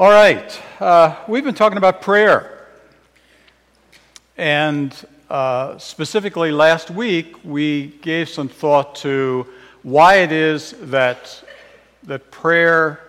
[0.00, 2.68] All right, uh, we've been talking about prayer.
[4.36, 4.94] And
[5.28, 9.44] uh, specifically last week, we gave some thought to
[9.82, 11.42] why it is that,
[12.04, 13.00] that prayer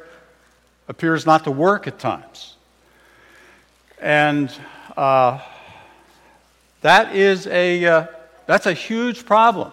[0.87, 2.55] appears not to work at times.
[4.01, 4.51] And
[4.97, 5.41] uh,
[6.81, 8.07] that is a, uh,
[8.47, 9.71] that's a huge problem.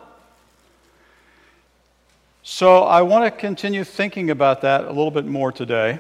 [2.43, 5.99] So I want to continue thinking about that a little bit more today.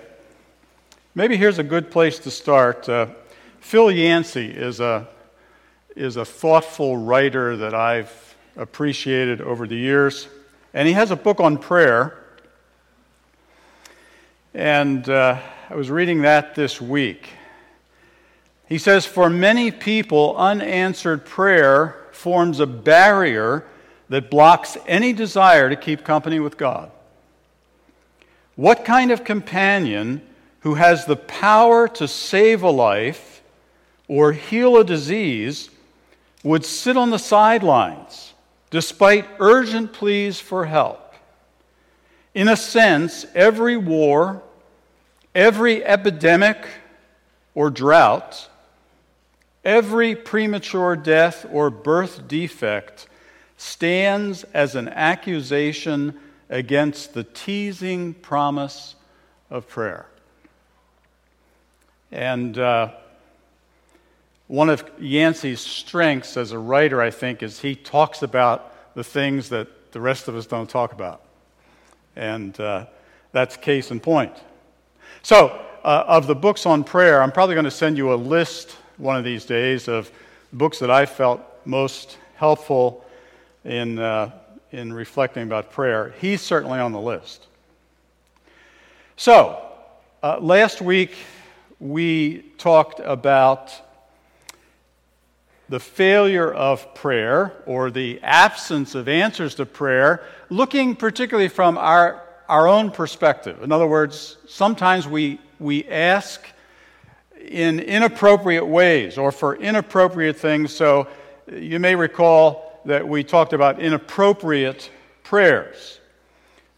[1.17, 2.90] Maybe here's a good place to start.
[2.90, 3.07] Uh,
[3.61, 5.09] Phil Yancey is a,
[5.96, 10.29] is a thoughtful writer that I've appreciated over the years,
[10.75, 12.23] and he has a book on prayer.
[14.53, 15.40] And uh,
[15.71, 17.31] I was reading that this week.
[18.68, 23.64] He says, For many people, unanswered prayer forms a barrier
[24.11, 26.90] that blocks any desire to keep company with God?
[28.54, 30.21] What kind of companion
[30.66, 33.41] who has the power to save a life
[34.08, 35.70] or heal a disease
[36.42, 38.34] would sit on the sidelines
[38.70, 41.14] despite urgent pleas for help?
[42.34, 44.42] In a sense, every war,
[45.36, 46.67] every epidemic
[47.55, 48.48] or drought,
[49.64, 53.06] every premature death or birth defect
[53.56, 56.19] stands as an accusation
[56.51, 58.97] against the teasing promise
[59.48, 60.06] of prayer.
[62.12, 62.91] And uh,
[64.49, 69.48] one of Yancey's strengths as a writer, I think, is he talks about the things
[69.48, 71.23] that the rest of us don't talk about.
[72.15, 72.87] And uh,
[73.33, 74.33] that's case in point.
[75.23, 78.77] So, uh, of the books on prayer, I'm probably going to send you a list
[78.97, 80.11] one of these days of
[80.53, 83.05] books that I felt most helpful
[83.65, 84.31] in, uh,
[84.73, 86.15] in reflecting about prayer.
[86.20, 87.47] He's certainly on the list.
[89.17, 89.63] So,
[90.23, 91.17] uh, last week
[91.79, 93.73] we talked about
[95.69, 102.23] the failure of prayer or the absence of answers to prayer, looking particularly from our,
[102.48, 103.63] our own perspective.
[103.63, 106.47] In other words, sometimes we, we ask
[107.41, 110.73] in inappropriate ways or for inappropriate things.
[110.73, 111.09] So
[111.53, 114.91] you may recall that we talked about inappropriate
[115.25, 116.01] prayers.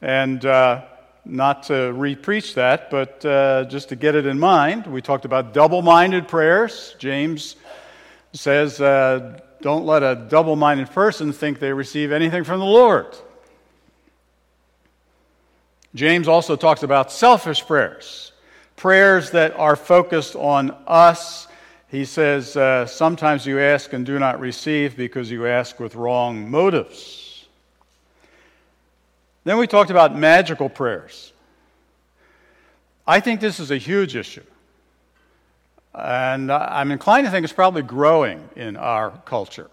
[0.00, 0.84] And uh,
[1.28, 5.52] not to repreach that, but uh, just to get it in mind, we talked about
[5.52, 6.96] double minded prayers.
[6.98, 7.56] James
[8.32, 13.16] says, uh, Don't let a double minded person think they receive anything from the Lord.
[15.94, 18.32] James also talks about selfish prayers,
[18.76, 21.48] prayers that are focused on us
[21.90, 26.50] he says, uh, Sometimes you ask and do not receive because you ask with wrong
[26.50, 27.27] motives.
[29.48, 31.32] Then we talked about magical prayers.
[33.06, 34.44] I think this is a huge issue.
[35.94, 39.70] And I'm inclined to think it's probably growing in our culture.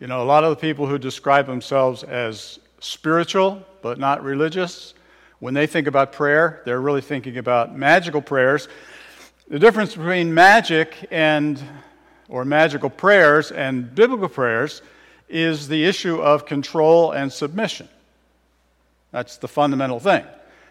[0.00, 4.92] You know, a lot of the people who describe themselves as spiritual but not religious,
[5.38, 8.68] when they think about prayer, they're really thinking about magical prayers.
[9.48, 11.58] The difference between magic and
[12.28, 14.82] or magical prayers and biblical prayers
[15.30, 17.88] is the issue of control and submission.
[19.14, 20.24] That's the fundamental thing.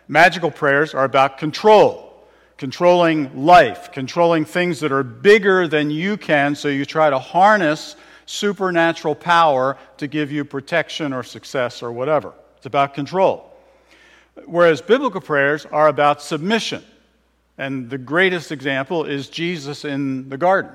[0.10, 2.28] Magical prayers are about control,
[2.58, 7.96] controlling life, controlling things that are bigger than you can, so you try to harness
[8.26, 12.34] supernatural power to give you protection or success or whatever.
[12.58, 13.50] It's about control.
[14.46, 16.84] Whereas biblical prayers are about submission.
[17.58, 20.74] And the greatest example is Jesus in the garden,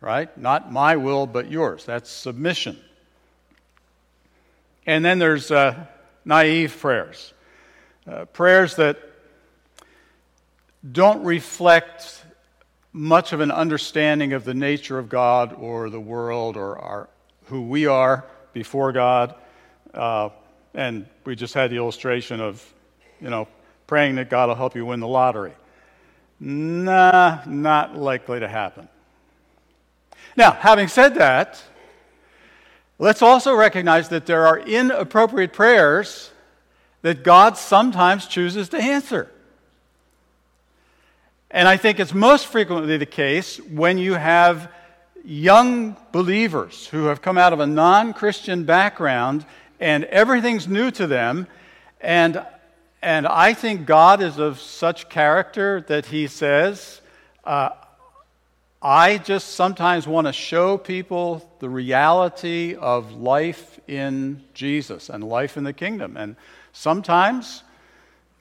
[0.00, 0.38] right?
[0.38, 1.84] Not my will, but yours.
[1.84, 2.78] That's submission.
[4.86, 5.86] And then there's uh,
[6.24, 7.32] naive prayers,
[8.06, 8.98] uh, prayers that
[10.92, 12.24] don't reflect
[12.92, 17.08] much of an understanding of the nature of God or the world or our,
[17.44, 19.34] who we are before God.
[19.94, 20.30] Uh,
[20.74, 22.64] and we just had the illustration of,
[23.20, 23.46] you know,
[23.86, 25.52] praying that God will help you win the lottery.
[26.38, 28.88] Nah, not likely to happen.
[30.36, 31.62] Now, having said that,
[33.00, 36.30] let's also recognize that there are inappropriate prayers
[37.02, 39.28] that God sometimes chooses to answer.
[41.50, 44.70] And I think it's most frequently the case when you have
[45.24, 49.44] young believers who have come out of a non Christian background
[49.80, 51.48] and everything's new to them.
[52.00, 52.44] And
[53.02, 57.00] and I think God is of such character that He says,
[57.44, 57.70] uh,
[58.82, 65.58] I just sometimes want to show people the reality of life in Jesus and life
[65.58, 66.16] in the kingdom.
[66.16, 66.34] And
[66.72, 67.62] sometimes,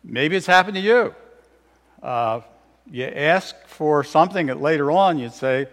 [0.02, 1.14] maybe it's happened to you.
[2.02, 2.40] Uh,
[2.90, 5.68] you ask for something that later on you'd say,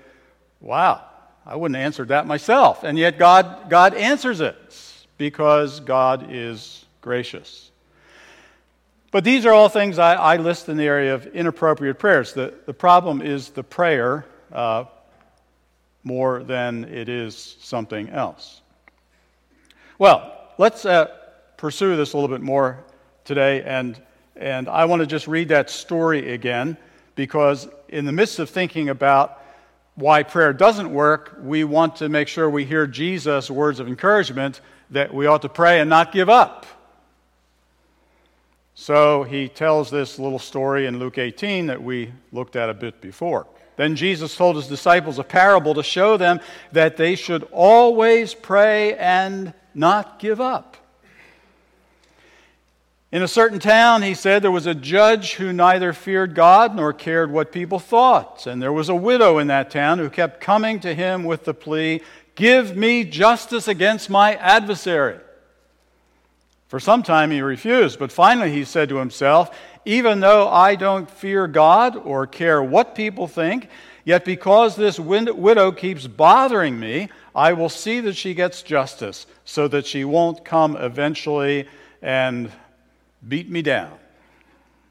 [0.61, 1.05] wow,
[1.47, 2.83] I wouldn't answer that myself.
[2.83, 4.57] And yet God, God answers it
[5.17, 7.71] because God is gracious.
[9.13, 12.33] But these are all things I, I list in the area of inappropriate prayers.
[12.33, 14.85] The, the problem is the prayer uh,
[16.05, 18.61] more than it is something else.
[19.99, 21.07] Well, let's uh,
[21.57, 22.85] pursue this a little bit more
[23.25, 24.01] today, and,
[24.37, 26.77] and I want to just read that story again
[27.15, 29.43] because, in the midst of thinking about
[29.97, 34.61] why prayer doesn't work, we want to make sure we hear Jesus' words of encouragement
[34.91, 36.67] that we ought to pray and not give up.
[38.75, 43.01] So he tells this little story in Luke 18 that we looked at a bit
[43.01, 43.47] before.
[43.77, 46.41] Then Jesus told his disciples a parable to show them
[46.73, 50.77] that they should always pray and not give up.
[53.13, 56.93] In a certain town, he said, there was a judge who neither feared God nor
[56.93, 58.47] cared what people thought.
[58.47, 61.55] And there was a widow in that town who kept coming to him with the
[61.55, 62.03] plea,
[62.35, 65.19] Give me justice against my adversary.
[66.69, 69.57] For some time he refused, but finally he said to himself,
[69.87, 73.69] Even though I don't fear God or care what people think,
[74.05, 79.69] yet because this widow keeps bothering me, I will see that she gets justice, so
[79.69, 81.69] that she won't come eventually
[82.03, 82.51] and
[83.27, 83.93] beat me down.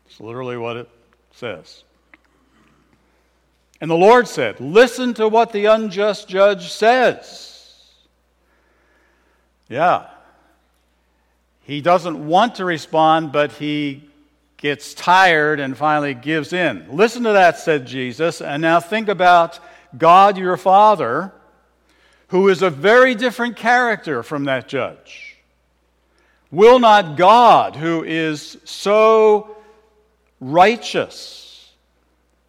[0.08, 0.90] It's literally what it
[1.34, 1.84] says.
[3.82, 7.84] And the Lord said, Listen to what the unjust judge says.
[9.68, 10.08] Yeah.
[11.64, 14.08] He doesn't want to respond, but he
[14.58, 16.86] gets tired and finally gives in.
[16.90, 18.42] Listen to that, said Jesus.
[18.42, 19.60] And now think about
[19.98, 21.32] God your Father,
[22.30, 25.38] who is a very different character from that judge.
[26.52, 29.58] Will not God, who is so
[30.40, 31.72] righteous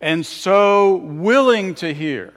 [0.01, 2.33] and so willing to hear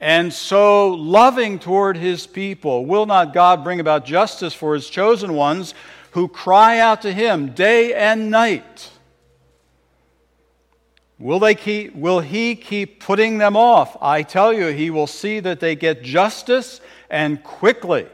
[0.00, 5.34] and so loving toward his people, will not God bring about justice for his chosen
[5.34, 5.74] ones
[6.18, 8.90] who cry out to him day and night?
[11.16, 13.96] Will, they keep, will he keep putting them off?
[14.00, 18.08] I tell you, he will see that they get justice and quickly.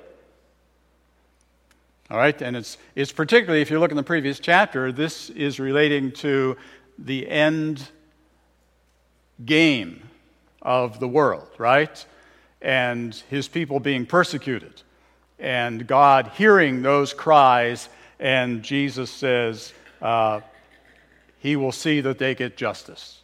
[2.10, 5.58] All right, and it's, it's particularly, if you look in the previous chapter, this is
[5.58, 6.58] relating to
[6.98, 7.88] the end
[9.46, 10.02] game
[10.60, 12.04] of the world, right?
[12.60, 14.82] And his people being persecuted.
[15.44, 20.40] And God hearing those cries, and Jesus says, uh,
[21.38, 23.20] He will see that they get justice.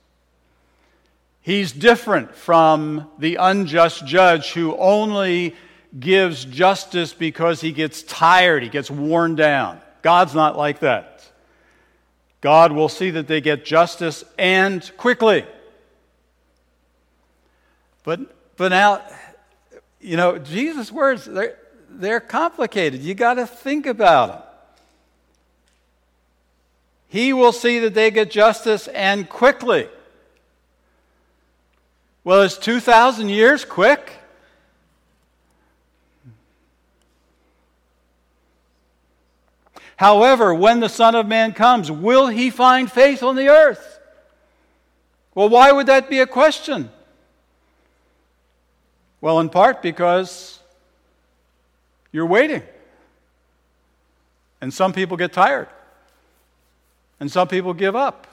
[1.40, 5.56] He's different from the unjust judge who only
[5.98, 9.80] gives justice because he gets tired, he gets worn down.
[10.02, 11.26] God's not like that.
[12.42, 15.46] God will see that they get justice and quickly.
[18.04, 18.20] But,
[18.58, 19.00] but now,
[20.02, 21.26] you know, Jesus' words,
[21.90, 23.00] they're, complicated.
[23.00, 24.42] You got to think about them.
[27.08, 29.88] He will see that they get justice and quickly.
[32.22, 34.12] Well, is 2,000 years quick?
[39.96, 43.98] However, when the Son of Man comes, will he find faith on the earth?
[45.34, 46.90] Well, why would that be a question?
[49.20, 50.59] Well, in part because
[52.12, 52.62] you're waiting.
[54.60, 55.68] And some people get tired.
[57.18, 58.26] And some people give up.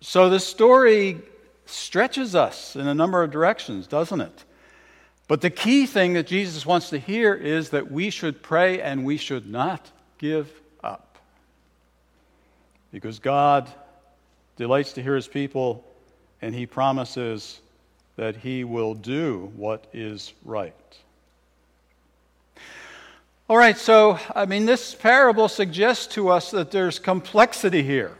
[0.00, 1.20] So the story
[1.66, 4.44] stretches us in a number of directions, doesn't it?
[5.28, 9.04] But the key thing that Jesus wants to hear is that we should pray and
[9.04, 10.50] we should not give
[10.82, 11.18] up.
[12.90, 13.70] Because God
[14.56, 15.84] delights to hear his people,
[16.42, 17.60] and he promises
[18.20, 20.74] that he will do what is right.
[23.48, 28.14] All right, so, I mean, this parable suggests to us that there's complexity here.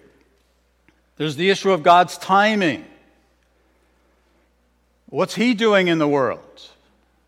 [1.18, 2.86] There's the issue of God's timing.
[5.10, 6.62] What's he doing in the world?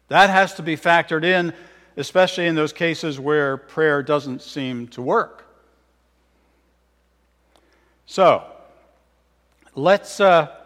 [0.08, 1.52] That has to be factored in,
[1.98, 5.44] especially in those cases where prayer doesn't seem to work.
[8.06, 8.44] So,
[9.74, 10.56] let's, uh,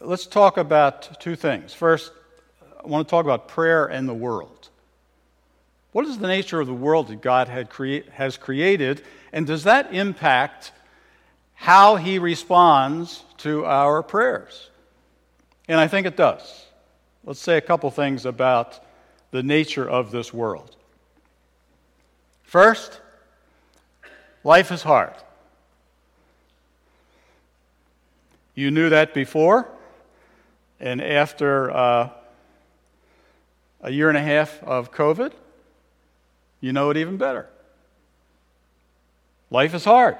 [0.00, 1.74] let's talk about two things.
[1.74, 2.12] First,
[2.82, 4.68] I want to talk about prayer and the world.
[5.92, 9.02] What is the nature of the world that God crea- has created,
[9.32, 10.72] and does that impact
[11.54, 14.70] how He responds to our prayers?
[15.66, 16.64] And I think it does
[17.24, 18.80] let's say a couple things about
[19.32, 20.74] the nature of this world.
[22.42, 23.00] First,
[24.44, 25.14] Life is hard.
[28.54, 29.68] You knew that before,
[30.80, 32.10] and after uh,
[33.80, 35.32] a year and a half of COVID,
[36.60, 37.48] you know it even better.
[39.50, 40.16] Life is hard.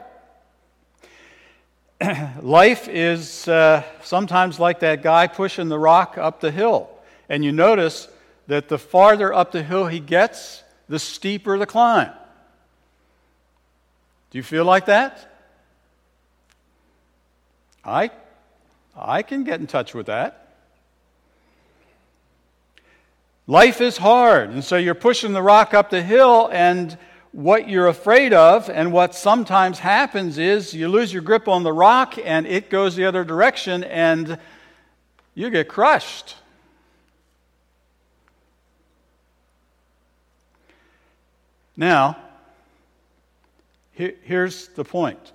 [2.41, 6.89] Life is uh, sometimes like that guy pushing the rock up the hill.
[7.29, 8.09] And you notice
[8.47, 12.13] that the farther up the hill he gets, the steeper the climb.
[14.31, 15.25] Do you feel like that?
[17.85, 18.11] I,
[18.97, 20.48] I can get in touch with that.
[23.51, 26.99] Life is hard, and so you're pushing the rock up the hill, and
[27.33, 31.73] what you're afraid of, and what sometimes happens is you lose your grip on the
[31.73, 34.39] rock, and it goes the other direction, and
[35.35, 36.37] you get crushed.
[41.75, 42.19] Now,
[43.93, 45.33] here's the point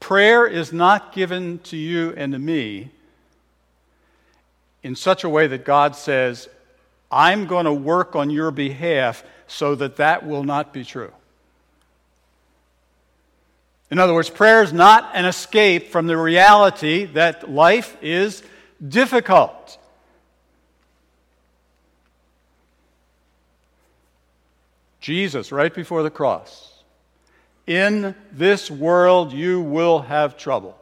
[0.00, 2.90] prayer is not given to you and to me
[4.82, 6.48] in such a way that God says,
[7.10, 11.12] I'm going to work on your behalf so that that will not be true.
[13.90, 18.42] In other words, prayer is not an escape from the reality that life is
[18.86, 19.78] difficult.
[24.98, 26.82] Jesus, right before the cross,
[27.66, 30.78] in this world you will have trouble.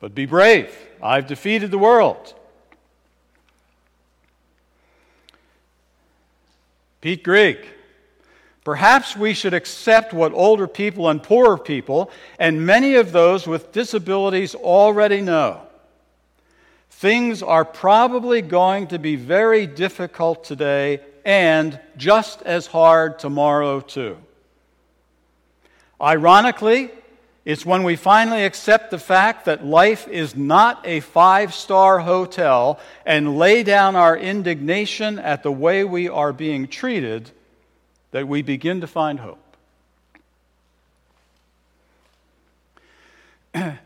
[0.00, 0.74] But be brave.
[1.02, 2.34] I've defeated the world.
[7.00, 7.66] Pete Greig.
[8.64, 13.72] Perhaps we should accept what older people and poorer people, and many of those with
[13.72, 15.62] disabilities, already know.
[16.90, 24.18] Things are probably going to be very difficult today and just as hard tomorrow, too.
[26.00, 26.90] Ironically,
[27.44, 32.78] it's when we finally accept the fact that life is not a five star hotel
[33.06, 37.30] and lay down our indignation at the way we are being treated
[38.10, 39.56] that we begin to find hope.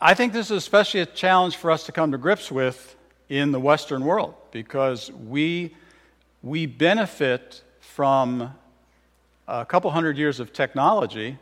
[0.00, 2.94] I think this is especially a challenge for us to come to grips with
[3.30, 5.74] in the Western world because we,
[6.42, 8.54] we benefit from
[9.46, 11.38] a couple hundred years of technology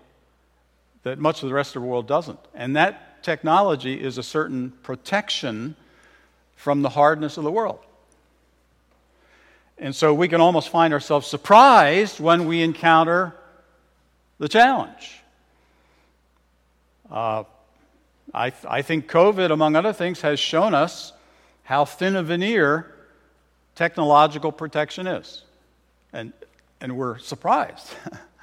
[1.06, 2.40] that much of the rest of the world doesn't.
[2.52, 5.76] And that technology is a certain protection
[6.56, 7.78] from the hardness of the world.
[9.78, 13.36] And so we can almost find ourselves surprised when we encounter
[14.40, 15.20] the challenge.
[17.08, 17.44] Uh,
[18.34, 21.12] I, th- I think COVID, among other things, has shown us
[21.62, 22.92] how thin a veneer
[23.76, 25.44] technological protection is.
[26.12, 26.32] And,
[26.80, 27.94] and we're surprised.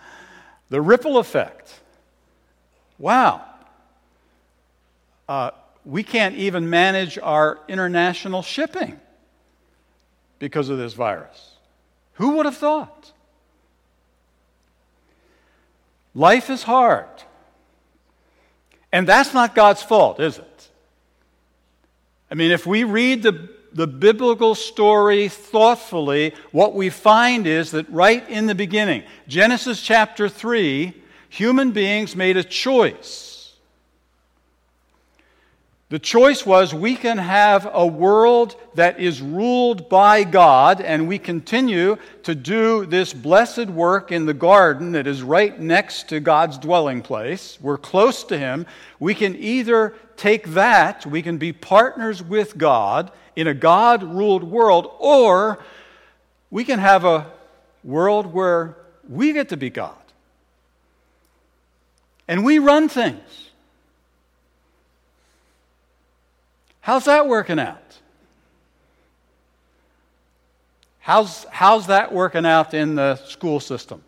[0.69, 1.81] the ripple effect
[3.03, 3.41] wow,
[5.27, 5.51] uh,
[5.83, 8.97] we can't even manage our international shipping
[10.39, 11.57] because of this virus.
[12.13, 13.11] Who would have thought?
[16.15, 17.09] Life is hard.
[18.93, 20.69] And that's not God's fault, is it?
[22.31, 27.89] I mean, if we read the, the biblical story thoughtfully, what we find is that
[27.89, 31.02] right in the beginning, Genesis chapter 3,
[31.33, 33.53] human beings made a choice.
[35.89, 41.17] The choice was we can have a world that is ruled by God, and we
[41.17, 46.59] continue to do this blessed work in the garden that is right next to God's
[46.59, 47.57] dwelling place.
[47.59, 48.67] We're close to Him.
[48.99, 54.43] We can either take that, we can be partners with God in a God ruled
[54.43, 55.63] world, or
[56.51, 57.31] we can have a
[57.83, 58.77] world where
[59.09, 60.02] we get to be God.
[62.27, 63.49] And we run things.
[66.81, 67.79] How's that working out?
[70.99, 74.01] How's, how's that working out in the school system?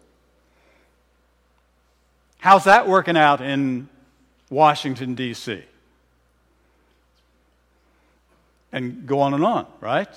[2.39, 3.89] How's that working out in
[4.49, 5.63] Washington, D.C.?
[8.71, 10.09] And go on and on, right?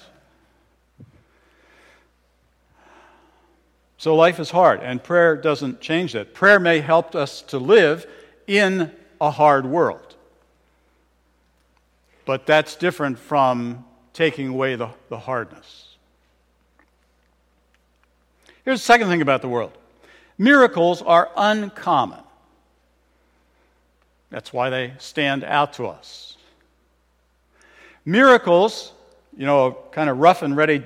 [3.99, 6.33] So life is hard, and prayer doesn't change that.
[6.33, 8.07] Prayer may help us to live
[8.47, 10.15] in a hard world.
[12.25, 15.97] But that's different from taking away the, the hardness.
[18.65, 19.73] Here's the second thing about the world
[20.39, 22.21] miracles are uncommon.
[24.31, 26.37] That's why they stand out to us.
[28.05, 28.93] Miracles,
[29.37, 30.85] you know, kind of rough and ready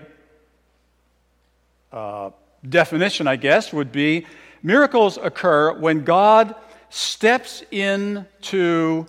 [1.93, 2.31] uh,
[2.69, 4.27] definition, I guess, would be
[4.63, 6.55] miracles occur when God
[6.91, 9.07] steps into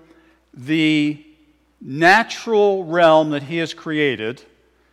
[0.54, 1.24] the
[1.82, 4.42] natural realm that He has created,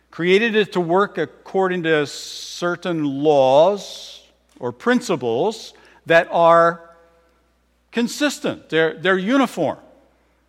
[0.09, 4.23] created it to work according to certain laws
[4.59, 5.73] or principles
[6.05, 6.89] that are
[7.91, 9.77] consistent, they're, they're uniform.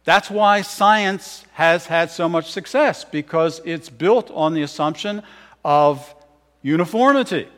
[0.05, 5.23] That's why science has had so much success, because it's built on the assumption
[5.65, 6.15] of
[6.63, 7.49] uniformity.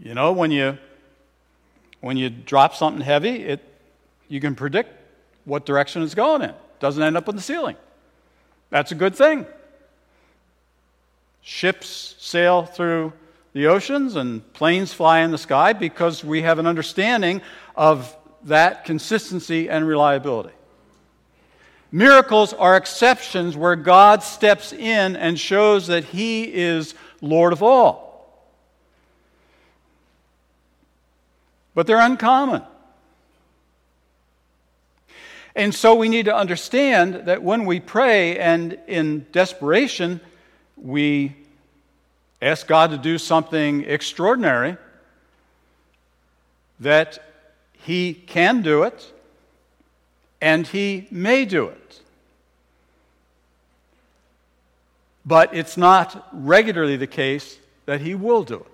[0.00, 0.78] You know, when you,
[2.00, 3.60] when you drop something heavy, it,
[4.28, 4.90] you can predict
[5.44, 6.50] what direction it's going in.
[6.50, 7.76] It doesn't end up in the ceiling.
[8.70, 9.46] That's a good thing.
[11.42, 13.12] Ships sail through
[13.52, 17.42] the oceans and planes fly in the sky because we have an understanding
[17.76, 20.54] of that consistency and reliability.
[21.90, 28.11] Miracles are exceptions where God steps in and shows that He is Lord of all.
[31.74, 32.62] But they're uncommon.
[35.54, 40.20] And so we need to understand that when we pray and in desperation
[40.76, 41.36] we
[42.40, 44.76] ask God to do something extraordinary,
[46.80, 47.22] that
[47.72, 49.12] He can do it
[50.40, 52.00] and He may do it.
[55.24, 58.71] But it's not regularly the case that He will do it.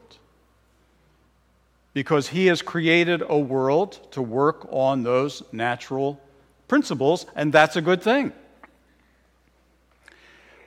[1.98, 6.20] Because He has created a world to work on those natural
[6.68, 8.32] principles, and that's a good thing.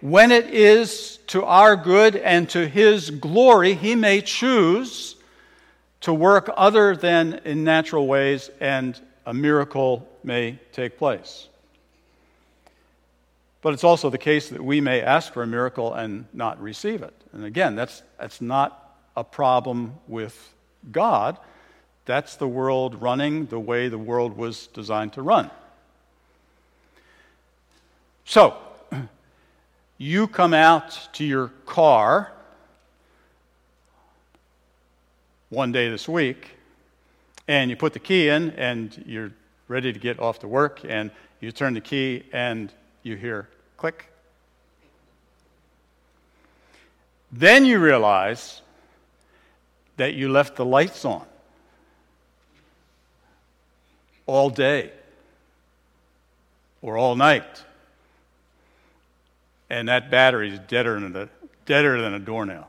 [0.01, 5.15] When it is to our good and to His glory, He may choose
[6.01, 11.47] to work other than in natural ways, and a miracle may take place.
[13.61, 17.01] But it's also the case that we may ask for a miracle and not receive
[17.01, 17.13] it.
[17.31, 20.53] And again, that's, that's not a problem with
[20.91, 21.37] God.
[22.05, 25.51] That's the world running the way the world was designed to run.
[28.25, 28.57] So,
[29.97, 32.31] you come out to your car
[35.49, 36.51] one day this week,
[37.47, 39.31] and you put the key in, and you're
[39.67, 42.71] ready to get off to work, and you turn the key, and
[43.03, 44.07] you hear click.
[47.31, 48.61] Then you realize
[50.01, 51.23] that you left the lights on
[54.25, 54.91] all day
[56.81, 57.63] or all night.
[59.69, 61.29] And that battery is deader than a,
[61.67, 62.67] deader than a doornail.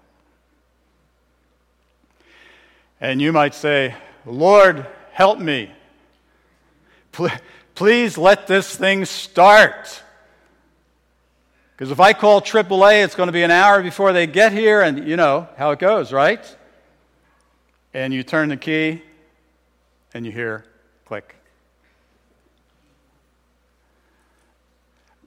[3.01, 3.95] And you might say,
[4.27, 5.71] Lord, help me.
[7.75, 10.03] Please let this thing start.
[11.75, 14.83] Because if I call AAA, it's going to be an hour before they get here,
[14.83, 16.57] and you know how it goes, right?
[17.95, 19.03] And you turn the key,
[20.15, 20.65] and you hear
[21.05, 21.35] click.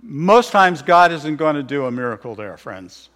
[0.02, 3.10] Most times, God isn't going to do a miracle there, friends.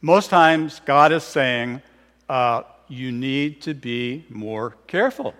[0.00, 1.82] Most times, God is saying,
[2.28, 5.34] uh, you need to be more careful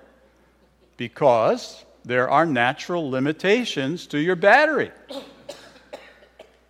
[0.97, 4.91] because there are natural limitations to your battery.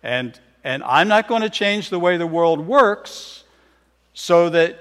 [0.03, 3.43] And, and I'm not going to change the way the world works
[4.13, 4.79] so that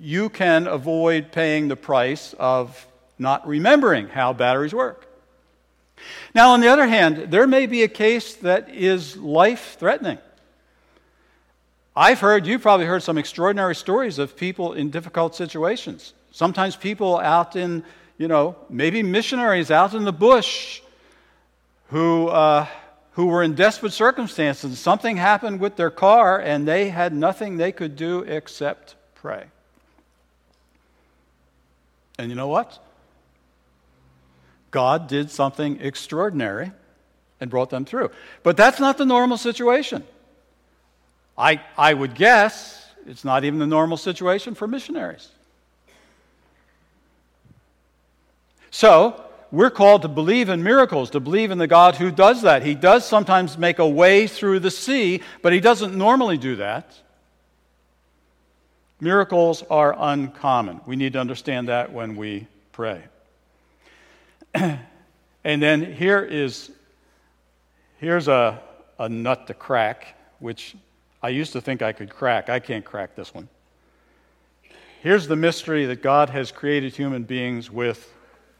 [0.00, 2.86] you can avoid paying the price of
[3.18, 5.06] not remembering how batteries work.
[6.34, 10.18] Now, on the other hand, there may be a case that is life threatening.
[11.94, 16.14] I've heard, you've probably heard some extraordinary stories of people in difficult situations.
[16.30, 17.84] Sometimes people out in,
[18.16, 20.80] you know, maybe missionaries out in the bush
[21.88, 22.66] who, uh,
[23.12, 24.78] who were in desperate circumstances.
[24.78, 29.46] Something happened with their car and they had nothing they could do except pray.
[32.20, 32.78] And you know what?
[34.70, 36.70] God did something extraordinary
[37.40, 38.10] and brought them through.
[38.42, 40.04] But that's not the normal situation.
[41.36, 45.28] I, I would guess it's not even the normal situation for missionaries.
[48.70, 52.62] So, we're called to believe in miracles, to believe in the God who does that.
[52.62, 56.94] He does sometimes make a way through the sea, but He doesn't normally do that.
[59.00, 60.80] Miracles are uncommon.
[60.86, 63.02] We need to understand that when we pray.
[64.54, 64.82] and
[65.42, 66.70] then here is
[67.98, 68.60] here's a,
[68.98, 70.76] a nut to crack, which
[71.22, 72.48] I used to think I could crack.
[72.48, 73.48] I can't crack this one.
[75.02, 78.12] Here's the mystery that God has created human beings with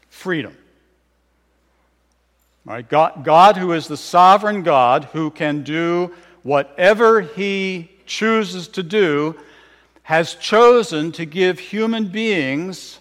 [0.09, 0.57] freedom.
[2.67, 8.67] All right, God, God, who is the sovereign God, who can do whatever he chooses
[8.69, 9.35] to do,
[10.03, 12.99] has chosen to give human beings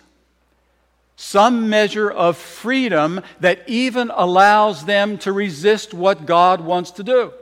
[1.17, 7.33] some measure of freedom that even allows them to resist what God wants to do.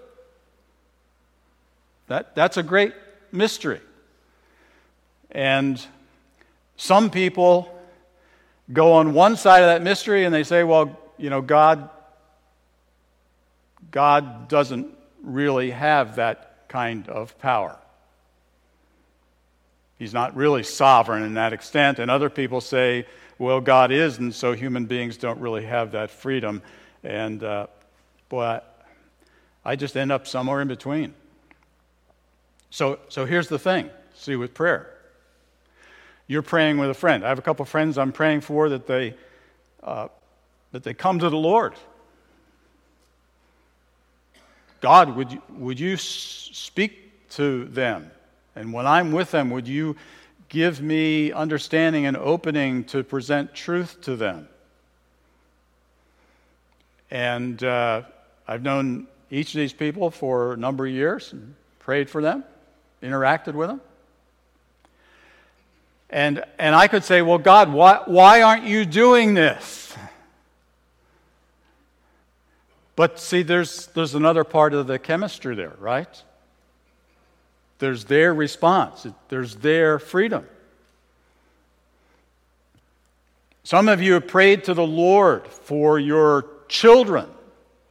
[2.09, 2.93] That, that's a great
[3.31, 3.81] mystery.
[5.31, 5.85] And
[6.77, 7.73] some people
[8.73, 11.89] go on one side of that mystery and they say, well, you know, God,
[13.91, 14.89] God doesn't
[15.23, 17.79] really have that kind of power.
[19.99, 21.99] He's not really sovereign in that extent.
[21.99, 23.07] And other people say,
[23.39, 26.63] well, God is, and so human beings don't really have that freedom.
[27.03, 27.67] And uh,
[28.29, 28.61] boy,
[29.65, 31.15] I just end up somewhere in between.
[32.71, 34.95] So, so here's the thing see, with prayer,
[36.27, 37.25] you're praying with a friend.
[37.25, 39.15] I have a couple of friends I'm praying for that they,
[39.83, 40.09] uh,
[40.73, 41.75] that they come to the Lord.
[44.81, 48.11] God, would you, would you speak to them?
[48.59, 49.95] And when I'm with them, would you
[50.49, 54.49] give me understanding and opening to present truth to them?
[57.09, 58.03] And uh,
[58.49, 62.43] I've known each of these people for a number of years and prayed for them,
[63.01, 63.81] interacted with them.
[66.11, 69.95] And, and I could say, well, God, why, why aren't you doing this?
[72.97, 76.23] But see, there's, there's another part of the chemistry there, right?
[77.79, 80.47] There's their response, there's their freedom.
[83.63, 87.29] Some of you have prayed to the Lord for your children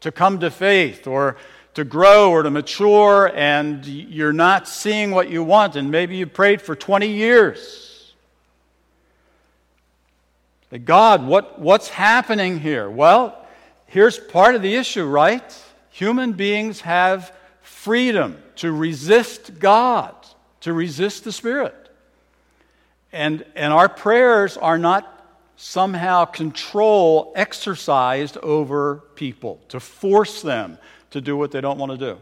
[0.01, 1.37] to come to faith or
[1.75, 6.25] to grow or to mature, and you're not seeing what you want, and maybe you
[6.25, 8.13] prayed for 20 years.
[10.83, 12.89] God, what, what's happening here?
[12.89, 13.45] Well,
[13.85, 15.55] here's part of the issue, right?
[15.91, 20.15] Human beings have freedom to resist God,
[20.61, 21.75] to resist the Spirit.
[23.11, 25.13] And, and our prayers are not
[25.55, 30.77] somehow control exercised over people, to force them
[31.11, 32.19] to do what they don't want to do.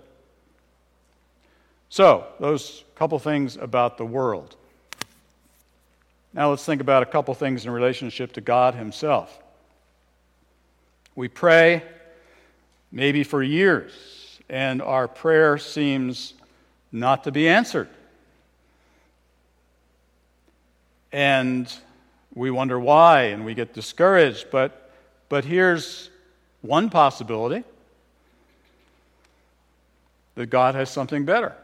[1.90, 4.56] So, those couple things about the world.
[6.34, 9.38] Now let's think about a couple things in relationship to God Himself.
[11.16, 11.84] We pray
[12.92, 13.94] maybe for years,
[14.50, 16.34] and our prayer seems
[16.92, 17.90] not to be answered.
[21.12, 21.74] And
[22.34, 24.48] we wonder why, and we get discouraged.
[24.52, 24.92] But,
[25.30, 26.10] but here's
[26.62, 27.64] one possibility
[30.36, 31.56] that God has something better.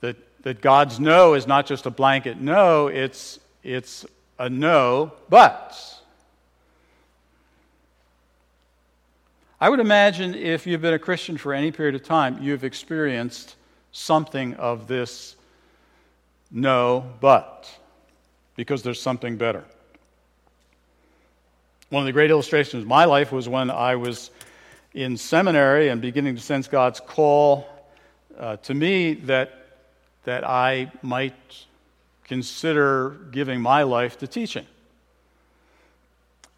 [0.00, 4.06] That, that God's no is not just a blanket no, it's, it's
[4.38, 6.01] a no, but.
[9.62, 13.54] I would imagine if you've been a Christian for any period of time, you've experienced
[13.92, 15.36] something of this
[16.50, 17.70] no, but,
[18.56, 19.62] because there's something better.
[21.90, 24.32] One of the great illustrations of my life was when I was
[24.94, 27.68] in seminary and beginning to sense God's call
[28.36, 29.78] uh, to me that,
[30.24, 31.66] that I might
[32.24, 34.66] consider giving my life to teaching.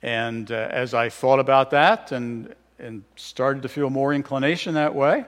[0.00, 4.94] And uh, as I thought about that and and started to feel more inclination that
[4.94, 5.24] way.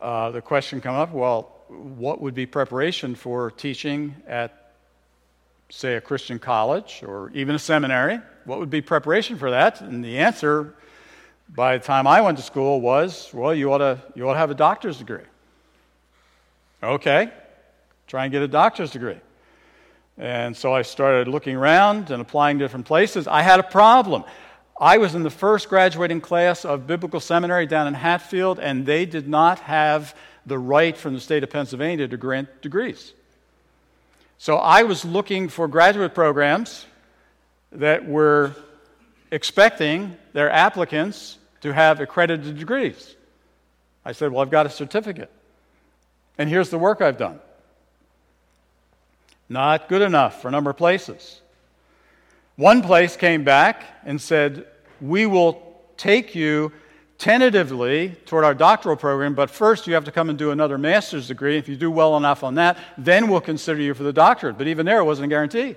[0.00, 4.72] Uh, the question come up well, what would be preparation for teaching at,
[5.70, 8.18] say, a Christian college or even a seminary?
[8.46, 9.80] What would be preparation for that?
[9.80, 10.74] And the answer,
[11.48, 14.38] by the time I went to school, was well, you ought to, you ought to
[14.38, 15.24] have a doctor's degree.
[16.82, 17.30] Okay,
[18.08, 19.18] try and get a doctor's degree.
[20.16, 23.28] And so I started looking around and applying different places.
[23.28, 24.24] I had a problem.
[24.80, 29.06] I was in the first graduating class of biblical seminary down in Hatfield, and they
[29.06, 30.14] did not have
[30.46, 33.12] the right from the state of Pennsylvania to grant degrees.
[34.38, 36.86] So I was looking for graduate programs
[37.72, 38.54] that were
[39.32, 43.16] expecting their applicants to have accredited degrees.
[44.04, 45.30] I said, Well, I've got a certificate,
[46.38, 47.40] and here's the work I've done.
[49.48, 51.40] Not good enough for a number of places.
[52.58, 54.66] One place came back and said,
[55.00, 56.72] We will take you
[57.16, 61.28] tentatively toward our doctoral program, but first you have to come and do another master's
[61.28, 61.56] degree.
[61.56, 64.58] If you do well enough on that, then we'll consider you for the doctorate.
[64.58, 65.76] But even there, it wasn't a guarantee.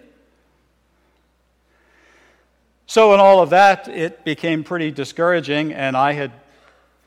[2.88, 6.32] So, in all of that, it became pretty discouraging, and I had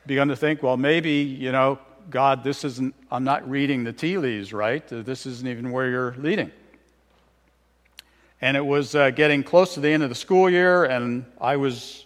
[0.05, 4.17] begun to think, well, maybe, you know, God, this isn't, I'm not reading the tea
[4.17, 4.87] leaves right.
[4.87, 6.51] This isn't even where you're leading.
[8.41, 11.55] And it was uh, getting close to the end of the school year, and I
[11.55, 12.05] was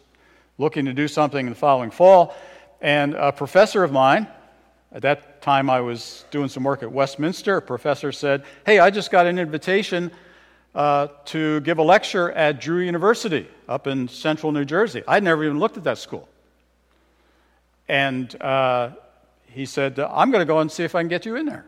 [0.57, 2.35] looking to do something in the following fall.
[2.81, 4.27] And a professor of mine
[4.91, 7.57] at that time, I was doing some work at Westminster.
[7.57, 10.11] A professor said, Hey, I just got an invitation
[10.73, 15.03] uh, to give a lecture at Drew University up in central New Jersey.
[15.07, 16.27] I'd never even looked at that school.
[17.87, 18.91] And uh,
[19.47, 21.65] he said, I'm going to go and see if I can get you in there.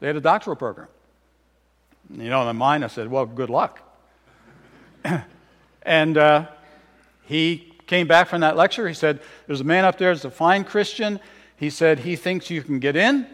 [0.00, 0.88] They had a doctoral program.
[2.14, 3.80] You know, in my mind, I said, Well, good luck.
[5.82, 6.46] and uh,
[7.24, 8.86] he came back from that lecture.
[8.86, 11.20] He said, There's a man up there who's a fine Christian.
[11.56, 13.26] He said he thinks you can get in,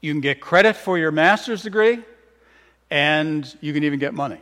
[0.00, 2.02] you can get credit for your master's degree,
[2.90, 4.40] and you can even get money.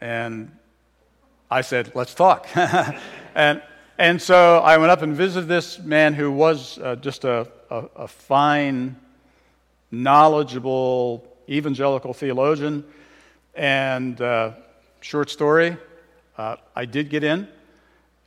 [0.00, 0.56] And
[1.50, 2.48] I said, Let's talk.
[3.34, 3.62] and,
[3.98, 7.84] and so I went up and visited this man who was uh, just a, a,
[7.96, 8.96] a fine,
[9.90, 12.84] knowledgeable evangelical theologian.
[13.54, 14.52] And uh,
[15.00, 15.76] short story,
[16.36, 17.48] uh, I did get in,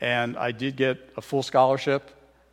[0.01, 2.09] and I did get a full scholarship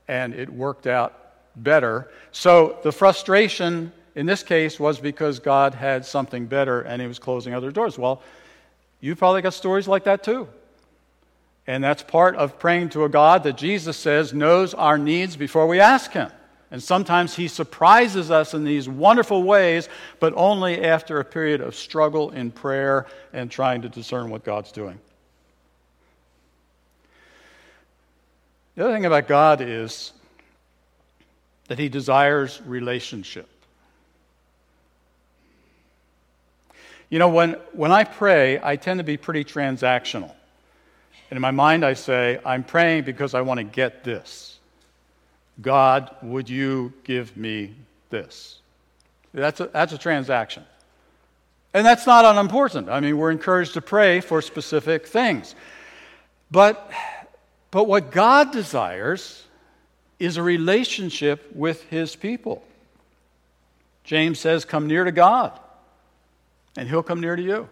[0.07, 1.15] and it worked out
[1.57, 2.11] better.
[2.33, 7.19] So the frustration in this case was because God had something better and he was
[7.19, 7.99] closing other doors.
[7.99, 8.23] Well,
[9.01, 10.49] you probably got stories like that too.
[11.67, 15.67] And that's part of praying to a God that Jesus says knows our needs before
[15.67, 16.31] we ask him.
[16.71, 19.89] And sometimes he surprises us in these wonderful ways,
[20.21, 24.71] but only after a period of struggle in prayer and trying to discern what God's
[24.71, 24.99] doing.
[28.79, 30.13] The other thing about God is
[31.67, 33.49] that He desires relationship.
[37.11, 40.33] You know, when, when I pray, I tend to be pretty transactional.
[41.31, 44.58] And in my mind, I say, I'm praying because I want to get this.
[45.61, 47.75] God, would you give me
[48.11, 48.61] this?
[49.35, 50.65] That's a, that's a transaction.
[51.75, 52.89] And that's not unimportant.
[52.89, 55.55] I mean, we're encouraged to pray for specific things.
[56.51, 56.91] But
[57.71, 59.45] but what God desires
[60.19, 62.65] is a relationship with his people.
[64.05, 65.59] James says, Come near to God,
[66.77, 67.69] and he'll come near to you.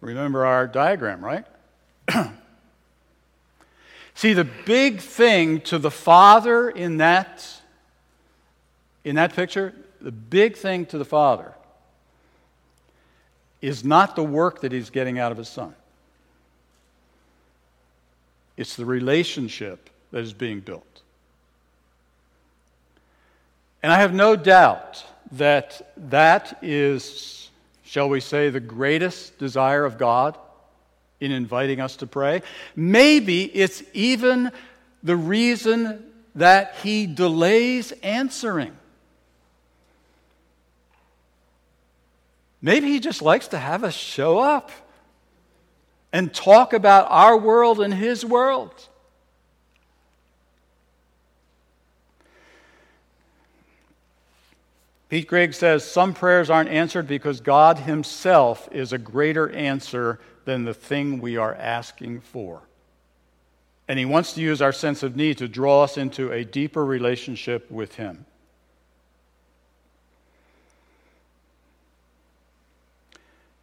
[0.00, 1.44] Remember our diagram, right?
[4.18, 7.46] See, the big thing to the Father in that,
[9.04, 11.52] in that picture, the big thing to the Father
[13.62, 15.72] is not the work that he's getting out of his son.
[18.56, 21.02] It's the relationship that is being built.
[23.84, 27.50] And I have no doubt that that is,
[27.84, 30.36] shall we say, the greatest desire of God
[31.20, 32.42] in inviting us to pray.
[32.76, 34.52] Maybe it's even
[35.02, 36.04] the reason
[36.34, 38.76] that he delays answering.
[42.60, 44.70] Maybe he just likes to have us show up
[46.12, 48.88] and talk about our world and his world.
[55.08, 60.64] Pete Greig says some prayers aren't answered because God Himself is a greater answer than
[60.64, 62.62] the thing we are asking for.
[63.86, 66.82] And He wants to use our sense of need to draw us into a deeper
[66.82, 68.24] relationship with Him.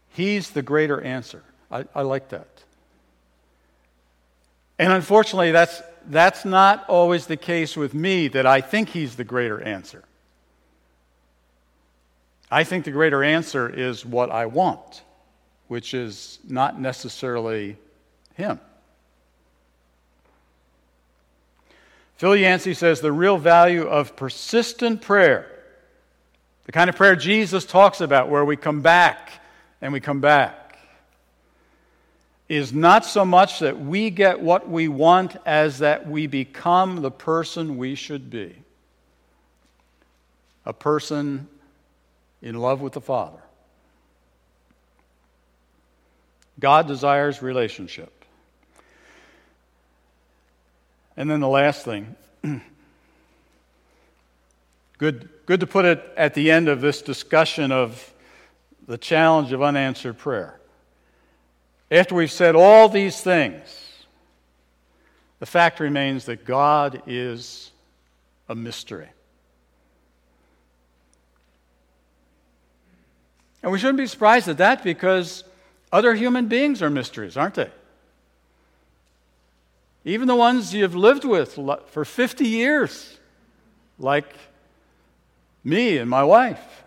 [0.10, 1.42] He's the greater answer.
[1.72, 2.48] I, I like that.
[4.78, 9.24] And unfortunately, that's, that's not always the case with me that I think he's the
[9.24, 10.04] greater answer.
[12.52, 15.02] I think the greater answer is what I want,
[15.68, 17.78] which is not necessarily
[18.36, 18.60] him.
[22.18, 25.52] Phil Yancey says the real value of persistent prayer,
[26.66, 29.32] the kind of prayer Jesus talks about, where we come back
[29.82, 30.80] and we come back
[32.48, 37.12] is not so much that we get what we want as that we become the
[37.12, 38.56] person we should be
[40.66, 41.48] a person
[42.42, 43.45] in love with the Father.
[46.60, 48.12] God desires relationship.
[51.18, 52.16] And then the last thing
[54.98, 58.14] good, good to put it at the end of this discussion of
[58.88, 60.60] the challenge of unanswered prayer.
[61.90, 63.82] After we've said all these things,
[65.40, 67.72] the fact remains that God is
[68.50, 69.10] a mystery.
[73.62, 75.44] And we shouldn't be surprised at that because
[75.96, 77.70] other human beings are mysteries, aren't they?
[80.04, 83.18] Even the ones you've lived with for 50 years,
[83.98, 84.28] like
[85.64, 86.84] me and my wife,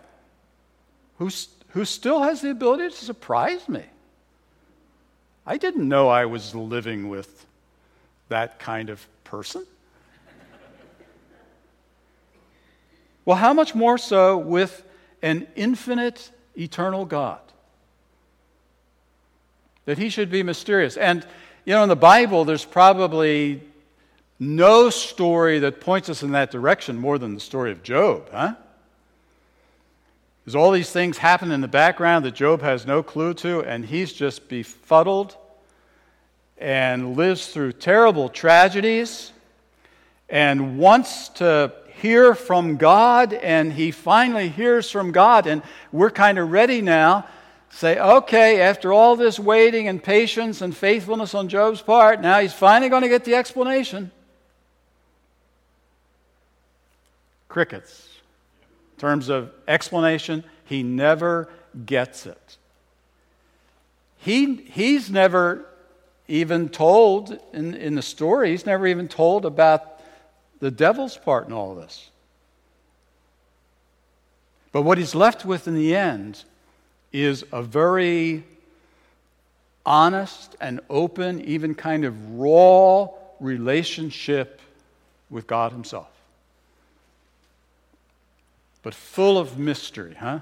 [1.17, 3.83] who's who still has the ability to surprise me.
[5.43, 7.47] I didn't know I was living with
[8.27, 9.65] that kind of person?
[13.25, 14.83] well, how much more so with
[15.23, 17.48] an infinite, eternal God?
[19.89, 20.97] That he should be mysterious.
[20.97, 21.25] And,
[21.65, 23.63] you know, in the Bible, there's probably
[24.37, 28.53] no story that points us in that direction more than the story of Job, huh?
[30.45, 33.83] There's all these things happen in the background that Job has no clue to, and
[33.83, 35.35] he's just befuddled
[36.59, 39.31] and lives through terrible tragedies
[40.29, 46.37] and wants to hear from God, and he finally hears from God, and we're kind
[46.37, 47.25] of ready now.
[47.71, 52.53] Say, okay, after all this waiting and patience and faithfulness on Job's part, now he's
[52.53, 54.11] finally going to get the explanation.
[57.47, 58.07] Crickets.
[58.95, 61.49] In terms of explanation, he never
[61.85, 62.57] gets it.
[64.17, 65.65] He, he's never
[66.27, 69.99] even told in, in the story, he's never even told about
[70.59, 72.09] the devil's part in all this.
[74.71, 76.43] But what he's left with in the end
[77.11, 78.43] is a very
[79.85, 83.07] honest and open, even kind of raw
[83.39, 84.61] relationship
[85.29, 86.09] with God Himself.
[88.83, 90.39] But full of mystery, huh?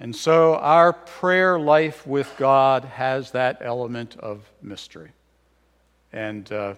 [0.00, 5.10] And so our prayer life with God has that element of mystery.
[6.12, 6.74] And uh,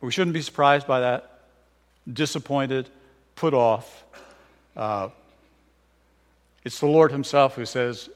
[0.00, 1.40] we shouldn't be surprised by that,
[2.10, 2.88] disappointed,
[3.34, 4.04] put off.
[4.76, 5.08] Uh,
[6.64, 8.08] it's the Lord Himself who says,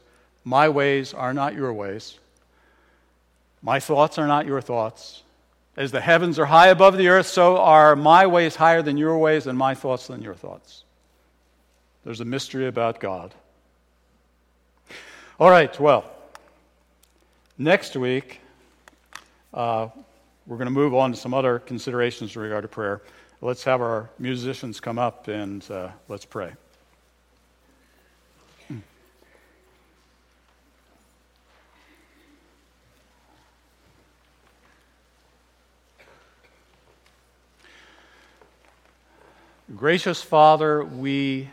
[0.44, 2.18] My ways are not your ways,
[3.62, 5.22] my thoughts are not your thoughts.
[5.74, 9.16] As the heavens are high above the earth, so are my ways higher than your
[9.16, 10.84] ways, and my thoughts than your thoughts.
[12.04, 13.34] There's a mystery about God.
[15.40, 16.12] All right, well,
[17.56, 18.40] next week,
[19.54, 19.88] uh,
[20.46, 23.02] we're going to move on to some other considerations in regard to prayer.
[23.40, 26.52] Let's have our musicians come up and uh, let's pray.
[39.76, 41.48] Gracious Father, we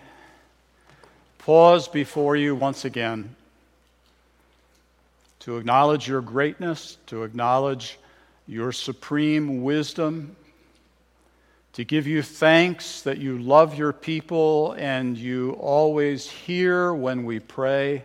[1.38, 3.34] pause before you once again
[5.40, 7.98] to acknowledge your greatness, to acknowledge
[8.46, 10.36] your supreme wisdom,
[11.72, 17.40] to give you thanks that you love your people and you always hear when we
[17.40, 18.04] pray.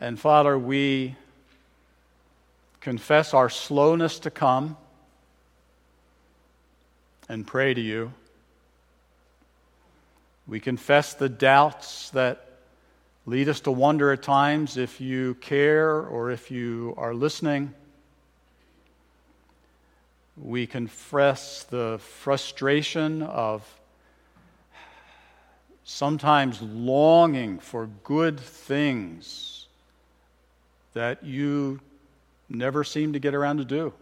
[0.00, 1.14] And Father, we
[2.80, 4.78] confess our slowness to come
[7.28, 8.12] and pray to you.
[10.46, 12.48] We confess the doubts that
[13.26, 17.74] lead us to wonder at times if you care or if you are listening.
[20.36, 23.62] We confess the frustration of
[25.84, 29.66] sometimes longing for good things
[30.94, 31.80] that you
[32.48, 33.92] never seem to get around to do.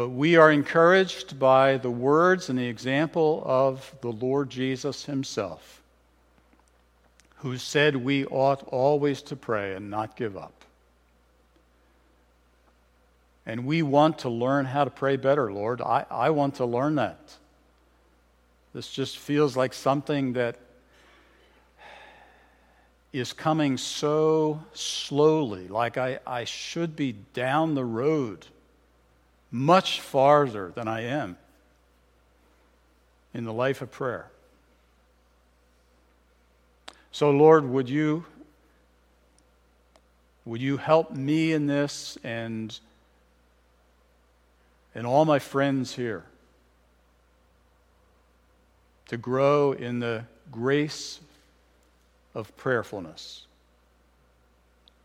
[0.00, 5.82] But we are encouraged by the words and the example of the Lord Jesus himself,
[7.40, 10.54] who said we ought always to pray and not give up.
[13.44, 15.82] And we want to learn how to pray better, Lord.
[15.82, 17.36] I, I want to learn that.
[18.72, 20.56] This just feels like something that
[23.12, 28.46] is coming so slowly, like I, I should be down the road
[29.50, 31.36] much farther than I am
[33.34, 34.30] in the life of prayer.
[37.12, 38.24] So, Lord, would you,
[40.44, 42.78] would you help me in this and,
[44.94, 46.24] and all my friends here
[49.08, 51.20] to grow in the grace
[52.34, 53.46] of prayerfulness?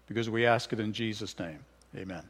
[0.08, 1.60] Because we ask it in Jesus' name.
[1.98, 2.24] Amen.